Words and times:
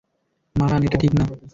মারান, 0.55 0.81
এটা 0.83 0.97
ঠিক 0.97 1.11
না। 1.13 1.23